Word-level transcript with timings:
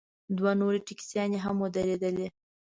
دوه 0.37 0.51
نورې 0.59 0.79
ټیکسیانې 0.87 1.39
هم 1.45 1.55
ودرېدلې. 1.63 2.27